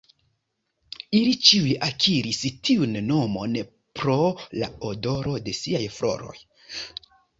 Ili 1.17 1.33
ĉiuj 1.49 1.75
akiris 1.87 2.39
tiun 2.69 2.97
nomon 3.11 3.53
pro 4.01 4.17
la 4.63 4.71
odoro 4.93 5.37
de 5.49 5.55
siaj 5.59 5.83
floroj. 5.99 6.35